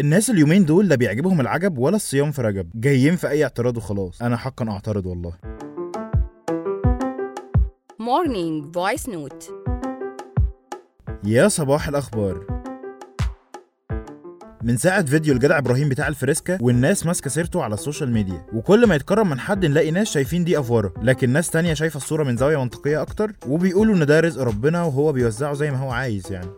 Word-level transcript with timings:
الناس 0.00 0.30
اليومين 0.30 0.64
دول 0.64 0.88
لا 0.88 0.94
بيعجبهم 0.94 1.40
العجب 1.40 1.78
ولا 1.78 1.96
الصيام 1.96 2.32
في 2.32 2.42
رجب. 2.42 2.70
جايين 2.74 3.16
في 3.16 3.28
أي 3.28 3.44
اعتراض 3.44 3.76
وخلاص. 3.76 4.22
أنا 4.22 4.36
حقا 4.36 4.70
أعترض 4.70 5.06
والله. 5.06 5.32
morning 7.98 8.74
voice 8.74 9.08
note 9.08 9.50
يا 11.24 11.48
صباح 11.48 11.88
الأخبار. 11.88 12.60
من 14.62 14.76
ساعة 14.76 15.04
فيديو 15.04 15.34
الجدع 15.34 15.58
إبراهيم 15.58 15.88
بتاع 15.88 16.08
الفريسكا 16.08 16.58
والناس 16.60 17.06
ماسكة 17.06 17.30
سيرته 17.30 17.62
على 17.62 17.74
ال 17.74 17.79
social 17.79 18.12
media. 18.12 18.46
وكل 18.52 18.86
ما 18.86 18.94
يتكرم 18.94 19.30
من 19.30 19.40
حد 19.40 19.66
نلاقي 19.66 19.90
ناس 19.90 20.10
شايفين 20.10 20.44
دي 20.44 20.58
أفورة. 20.58 20.94
لكن 21.02 21.30
ناس 21.30 21.50
تانية 21.50 21.74
شايفة 21.74 21.96
الصورة 21.96 22.24
من 22.24 22.36
زاوية 22.36 22.56
منطقية 22.56 23.02
أكتر 23.02 23.32
وبيقولوا 23.46 23.94
إن 23.94 24.06
ده 24.06 24.20
رزق 24.20 24.42
ربنا 24.42 24.82
وهو 24.82 25.12
بيوزعه 25.12 25.54
زي 25.54 25.70
ما 25.70 25.76
هو 25.76 25.90
عايز 25.90 26.32
يعني. 26.32 26.50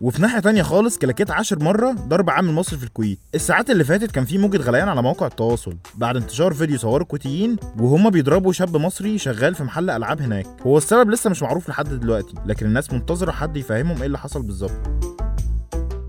وفي 0.00 0.22
ناحية 0.22 0.38
تانية 0.40 0.62
خالص 0.62 0.98
كلاكيت 0.98 1.30
عاشر 1.30 1.62
مرة 1.62 1.92
ضرب 1.92 2.30
عامل 2.30 2.52
مصري 2.52 2.78
في 2.78 2.84
الكويت. 2.84 3.18
الساعات 3.34 3.70
اللي 3.70 3.84
فاتت 3.84 4.10
كان 4.10 4.24
في 4.24 4.38
موجة 4.38 4.56
غليان 4.56 4.88
على 4.88 5.02
مواقع 5.02 5.26
التواصل. 5.26 5.76
بعد 5.94 6.16
انتشار 6.16 6.54
فيديو 6.54 6.78
صوره 6.78 7.02
الكويتيين 7.02 7.56
وهما 7.78 8.10
بيضربوا 8.10 8.52
شاب 8.52 8.76
مصري 8.76 9.18
شغال 9.18 9.54
في 9.54 9.64
محل 9.64 9.90
ألعاب 9.90 10.22
هناك. 10.22 10.46
هو 10.66 10.78
السبب 10.78 11.10
لسه 11.10 11.30
مش 11.30 11.42
معروف 11.42 11.68
لحد 11.68 11.88
دلوقتي 11.88 12.34
لكن 12.46 12.66
الناس 12.66 12.92
منتظرة 12.92 13.30
حد 13.32 13.56
يفهمهم 13.56 13.96
إيه 13.96 14.06
اللي 14.06 14.18
حصل 14.18 14.42
بالظبط. 14.42 15.13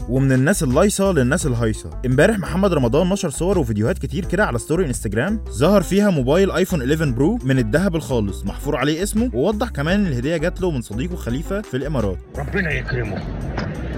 ومن 0.10 0.32
الناس 0.32 0.64
اللايصة 0.64 1.12
للناس 1.12 1.46
الهايصة. 1.46 1.90
امبارح 2.06 2.40
محمد 2.40 2.74
رمضان 2.74 3.10
نشر 3.10 3.30
صور 3.30 3.60
وفيديوهات 3.60 3.98
كتير 3.98 4.26
كده 4.26 4.46
على 4.46 4.60
story 4.60 4.86
انستجرام 4.86 5.44
ظهر 5.50 5.82
فيها 5.82 6.10
موبايل 6.10 6.52
آيفون 6.52 6.82
11 6.82 7.12
برو 7.12 7.40
من 7.44 7.60
الذهب 7.60 7.96
الخالص 7.96 8.46
محفور 8.46 8.76
عليه 8.76 9.04
اسمه 9.04 9.30
ووضح 9.34 9.70
كمان 9.70 10.00
إن 10.00 10.08
الهدية 10.08 10.38
جات 10.38 10.62
له 10.62 10.72
من 10.72 10.82
صديقه 10.82 11.16
خليفة 11.16 11.62
في 11.62 11.78
الإمارات. 11.78 12.18
ربنا 12.38 12.72
يكرمه. 12.72 13.18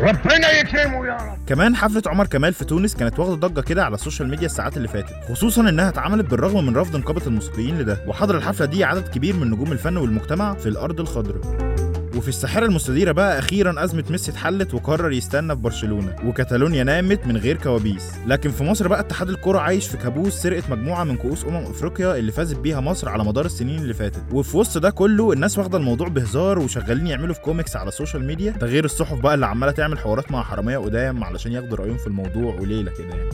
ربنا 0.02 0.52
يكرمه 0.60 1.06
يا 1.08 1.14
رب. 1.16 1.38
كمان 1.48 1.76
حفلة 1.76 2.02
عمر 2.08 2.28
كمال 2.28 2.54
في 2.54 2.66
تونس 2.66 2.96
كانت 2.96 3.20
واخدة 3.20 3.48
ضجة 3.48 3.62
كده 3.62 3.86
على 3.86 3.96
ال 3.96 4.00
social 4.00 4.30
media 4.30 4.46
الساعات 4.46 4.78
اللي 4.78 4.88
فاتت 4.88 5.14
خصوصا 5.30 5.70
إنها 5.70 5.90
اتعملت 5.90 6.31
بالرغم 6.31 6.66
من 6.66 6.78
رفض 6.78 6.96
نقابة 6.96 7.22
الموسيقيين 7.28 7.80
لده. 7.80 8.03
وحضر 8.08 8.38
الحفلة 8.38 8.66
دي 8.66 8.84
عدد 8.84 9.08
كبير 9.08 9.36
من 9.36 9.50
نجوم 9.52 9.72
الفن 9.72 9.98
والمجتمع 9.98 10.53
في 10.53 10.70
الأرض 10.70 11.00
الخضراء. 11.00 11.67
وفي 12.18 12.28
الساحرة 12.28 12.66
المستديرة 12.66 13.12
بقى 13.12 13.40
أخيرا 13.40 13.84
أزمة 13.84 14.04
ميسي 14.10 14.32
اتحلت 14.32 14.73
وقرر 14.73 15.12
يستنى 15.12 15.56
في 15.56 15.62
برشلونة 15.62 16.16
وكاتالونيا 16.26 16.84
نامت 16.84 17.28
من 17.28 17.38
غير 17.38 17.58
كوابيس. 17.58 18.12
لكن 18.28 18.52
في 18.52 18.64
مصر 18.64 18.88
بقى 18.88 19.00
اتحاد 19.00 19.30
الكرة 19.30 19.59
عايش 19.59 19.88
في 19.88 19.98
كابوس 19.98 20.34
سرقة 20.34 20.64
مجموعة 20.70 21.04
من 21.04 21.18
كؤوس 21.18 21.46
أمم 21.46 21.56
أفريقيا 21.56 22.16
اللي 22.18 22.32
فازت 22.32 22.56
بيها 22.59 22.80
مصر 22.80 23.09
على 23.09 23.24
مدار 23.24 23.46
السنين 23.46 23.80
اللي 23.82 23.94
فاتت. 23.94 24.22
وفي 24.32 24.58
وسط 24.58 24.78
ده 24.78 24.90
كله 24.90 25.34
الناس 25.34 25.58
واخدة 25.58 25.78
الموضوع 25.78 26.08
بهزار 26.08 26.59
وشغالين 26.59 27.08
يعملوا 27.08 27.34
في 27.34 27.42
كوميكس 27.42 27.76
على 27.76 27.88
ال 27.88 27.93
social 27.93 28.26
media. 28.26 28.52
ده 28.52 28.68
غير 28.68 28.86
الصحف 28.86 29.20
بقى 29.20 29.34
اللي 29.34 29.46
عمالة 29.46 29.72
تعمل 29.72 30.00
حوارات 30.00 30.31
مع 30.31 30.44
حرامية 30.44 30.78
قدام 30.78 31.24
علشان 31.24 31.52
ياخدوا 31.52 31.78
رأيهم 31.78 31.98
في 31.98 32.08
الموضوع 32.08 32.56
وليلة 32.59 32.92
كده 32.92 33.08
يعني. 33.08 33.30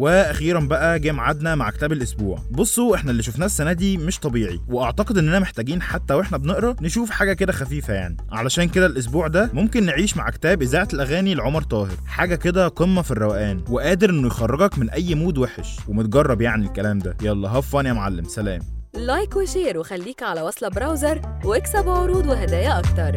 وأخيرا 0.00 0.60
بقى 0.60 0.98
جه 0.98 1.12
ميعادنا 1.12 1.54
مع 1.54 1.70
كتاب 1.70 1.92
الأسبوع. 1.92 2.38
بصوا 2.50 2.96
إحنا 2.96 3.10
اللي 3.10 3.22
شفناه 3.22 3.46
السنة 3.46 3.72
دي 3.72 3.96
مش 3.96 4.18
طبيعي. 4.18 4.60
وأعتقد 4.68 5.18
إننا 5.18 5.38
محتاجين 5.38 5.82
حتى 5.82 6.14
وإحنا 6.14 6.38
بنقرأ 6.38 6.76
نشوف 6.80 7.10
حاجة 7.10 7.32
كده 7.32 7.52
خفيفة 7.52 7.94
يعني. 7.94 8.16
علشان 8.32 8.68
كده 8.68 8.86
الأسبوع 8.86 9.26
ده 9.26 9.50
ممكن 9.52 9.86
نعيش 9.86 10.16
مع 10.16 10.30
كتاب 10.30 10.62
إذاعة 10.62 10.88
الأغاني 10.92 11.34
لعمر 11.34 11.62
طاهر. 11.62 11.96
حاجة 12.06 12.34
كده 12.34 12.68
قمة 12.68 13.02
في 13.02 13.10
الروقان. 13.10 13.64
وقادر 13.70 14.10
إنه 14.10 14.26
يخرجك 14.26 14.78
من 14.78 14.90
أي 14.90 15.14
mood 15.14 15.38
وحش. 15.38 15.76
ومتجرب 15.88 16.40
يعني 16.40 16.66
الكلام 16.66 16.98
ده. 16.98 17.16
يلا 17.22 17.48
have 17.48 17.70
fun 17.70 17.86
يا 17.86 17.92
معلم. 17.92 18.24
سلام. 18.24 18.60
like 18.94 19.36
و 19.36 19.43
share 19.43 19.78
وخليك 19.78 20.22
على 20.22 20.42
وصلة 20.42 20.68
براوزر 20.68 21.20
واكسب 21.44 21.88
عروض 21.88 22.26
وهدايا 22.26 22.78
أكتر. 22.78 23.16